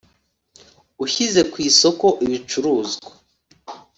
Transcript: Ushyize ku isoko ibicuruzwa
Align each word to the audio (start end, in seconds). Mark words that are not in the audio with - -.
Ushyize 1.03 1.41
ku 1.51 1.57
isoko 1.69 2.05
ibicuruzwa 2.25 3.09